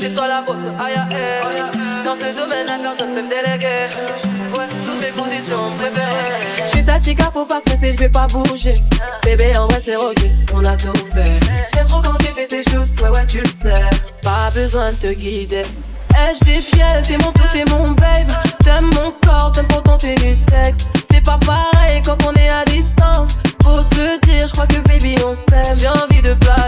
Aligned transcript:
c'est 0.00 0.14
toi 0.14 0.28
la 0.28 0.42
bosse, 0.42 0.62
aïe 0.78 0.94
aïe. 0.94 2.04
Dans 2.04 2.14
ce 2.14 2.34
domaine, 2.34 2.66
la 2.66 2.78
personne 2.78 3.14
peut 3.14 3.22
me 3.22 3.28
déléguer. 3.28 3.88
Ouais, 4.56 4.66
toutes 4.84 5.00
les 5.00 5.12
positions 5.12 5.70
préférées. 5.78 6.68
J'suis 6.70 6.84
ta 6.84 7.00
chica, 7.00 7.24
faut 7.32 7.46
pas 7.46 7.60
stresser, 7.60 7.92
j'vais 7.92 8.08
pas 8.08 8.26
bouger. 8.26 8.74
Bébé, 9.24 9.56
en 9.56 9.66
vrai, 9.68 9.80
c'est 9.84 9.96
ok, 9.96 10.18
on 10.52 10.64
a 10.64 10.76
tout 10.76 10.92
fait. 11.14 11.40
J'aime 11.74 11.86
trop 11.86 12.02
quand 12.02 12.18
tu 12.18 12.26
fais 12.26 12.46
ces 12.46 12.62
choses, 12.70 12.92
ouais, 13.02 13.08
ouais, 13.08 13.26
tu 13.26 13.40
le 13.40 13.46
sais. 13.46 13.80
Pas 14.22 14.50
besoin 14.54 14.92
de 14.92 14.96
te 14.96 15.12
guider. 15.12 15.62
Ai-je 16.14 16.44
des 16.44 16.60
pieds, 16.60 16.84
t'es 17.02 17.16
mon 17.18 17.32
tout, 17.32 17.48
t'es 17.50 17.64
mon 17.70 17.90
babe. 17.92 18.30
T'aimes 18.62 18.90
mon 18.94 19.12
corps, 19.26 19.52
t'aimes 19.52 19.66
quand 19.68 19.94
on 19.94 19.98
fait 19.98 20.14
du 20.16 20.34
sexe. 20.34 20.88
C'est 21.10 21.24
pas 21.24 21.38
pareil 21.38 22.02
quand 22.04 22.18
on 22.26 22.32
est 22.34 22.50
à 22.50 22.64
distance. 22.64 23.38
Faut 23.62 23.76
se 23.76 24.20
dire, 24.26 24.46
je 24.46 24.52
crois 24.52 24.66
que 24.66 24.78
baby 24.88 25.16
on 25.26 25.34
s'aime. 25.34 25.74
J'ai 25.74 25.88
envie 25.88 26.22
de 26.22 26.34
planer, 26.34 26.63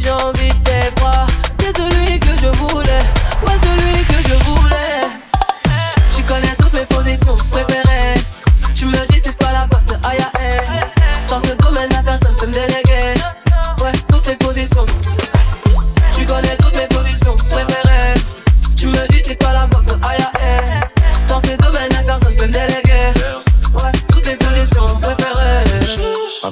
j'ai 0.00 0.10
envie 0.10 0.48
de 0.48 0.64
tes 0.64 0.90
bras. 0.96 1.26
T'es 1.56 1.80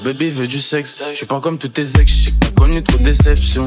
Baby 0.06 0.30
veut 0.30 0.46
du 0.46 0.60
sexe, 0.60 1.02
je 1.10 1.16
suis 1.16 1.26
pas 1.26 1.40
comme 1.40 1.58
tous 1.58 1.66
tes 1.66 1.82
ex, 1.82 2.06
j'ai 2.06 2.30
pas 2.30 2.46
connu 2.54 2.80
trop 2.80 2.96
de 2.96 3.02
déceptions. 3.02 3.64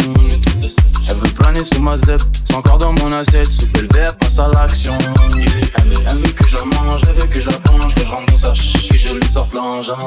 Elle 1.10 1.18
veut 1.18 1.28
planer 1.38 1.62
sous 1.64 1.82
ma 1.82 1.98
zep, 1.98 2.22
c'est 2.46 2.56
encore 2.56 2.78
dans 2.78 2.94
mon 2.94 3.12
assiette, 3.12 3.52
sous 3.52 3.66
le 3.76 3.90
verre, 3.94 4.16
passe 4.16 4.40
à 4.40 4.48
l'action. 4.48 4.98
Elle 5.36 6.18
veut, 6.18 6.32
que 6.32 6.48
je 6.48 6.56
mange, 6.56 7.02
elle 7.10 7.22
veut 7.22 7.28
que 7.28 7.42
je 7.42 7.50
la 7.50 7.58
que 7.58 8.00
je 8.00 8.06
rentre 8.06 8.32
dans 8.32 8.38
sa 8.38 8.52
que 8.54 8.98
je 8.98 9.12
lui 9.12 9.26
sorte 9.26 9.54
l'engin. 9.54 9.98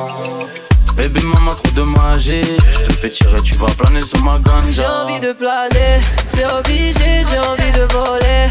Baby 0.97 1.21
maman 1.23 1.55
trop 1.55 1.71
de 1.77 1.83
magie, 1.83 2.43
je 2.71 2.79
te 2.79 2.93
fais 2.95 3.11
tirer, 3.11 3.43
tu 3.43 3.55
vas 3.57 3.67
planer 3.67 4.03
sur 4.03 4.25
ma 4.25 4.39
ganja. 4.39 4.71
J'ai 4.71 4.87
envie 4.87 5.21
de 5.21 5.35
planer, 5.35 6.01
c'est 6.35 6.47
obligé, 6.47 7.25
j'ai 7.31 7.39
envie 7.41 7.73
de 7.73 7.93
voler. 7.93 8.49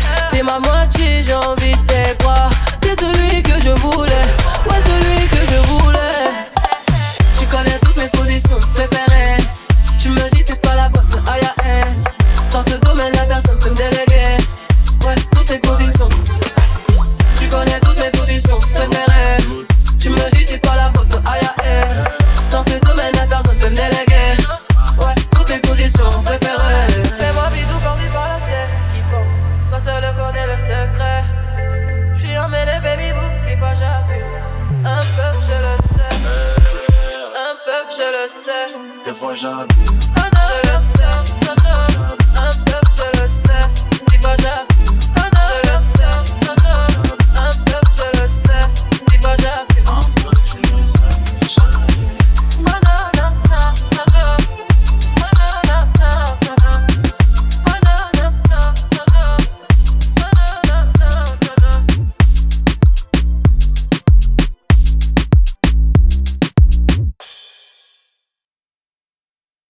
Connais 17.52 17.80
toutes 17.81 17.99
mes 17.99 18.09
positions 18.09 18.57
préférées. 18.73 19.38
Tu 19.99 20.09
me 20.09 20.31
dis 20.31 20.45
c'est 20.47 20.59
toi 20.59 20.75
la 20.75 20.89
bosse, 20.89 21.11
aïe 21.31 21.41
aïe. 21.63 21.85
Dans 22.49 22.63
ce 22.63 22.80
domaine, 22.80 23.13
la 23.16 23.27
personne 23.27 23.58
peut 23.59 23.69
me 23.69 23.75
déléguer. 23.75 24.38
Ouais, 24.97 25.16
toutes 25.31 25.49
les 25.49 25.59
positions 25.59 26.09
préférées. 26.26 26.87
Fais-moi 27.20 27.49
bisous 27.53 27.80
par-ci 27.83 28.08
par-là, 28.14 28.37
c'est 28.48 28.67
kiffant. 28.95 29.26
Toi 29.70 29.80
seul 29.86 30.03
connais 30.15 30.48
le 30.48 30.58
secret. 30.58 31.23
J'suis 32.15 32.37
emmêlé, 32.37 32.80
baby 32.81 33.11
boo, 33.14 33.30
des 33.48 33.58
fois 33.58 33.73
j'abuse. 33.73 34.42
Un 34.86 35.02
peu, 35.15 35.31
je 35.47 35.58
le 35.65 35.76
sais. 35.93 36.15
Un 37.47 37.55
peu, 37.65 37.81
je 37.97 38.08
le 38.15 38.27
sais. 38.27 38.67
Des 39.05 39.14
fois 39.14 39.36
j'abuse. 39.36 39.92